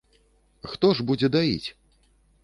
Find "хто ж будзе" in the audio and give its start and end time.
0.71-1.29